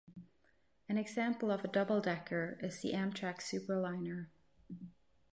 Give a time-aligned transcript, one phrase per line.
[0.89, 4.29] An example of a double decker is the Amtrak superliner.